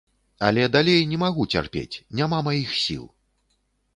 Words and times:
Але 0.45 0.63
далей 0.75 1.01
не 1.11 1.19
магу 1.23 1.43
цярпець, 1.55 2.01
няма 2.19 2.39
маіх 2.47 2.73
сіл. 2.87 3.05